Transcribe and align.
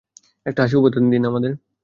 একটা 0.45 0.61
হাসি 0.63 0.75
উপহার 0.77 1.09
দিন 1.11 1.23
আমাদের! 1.29 1.51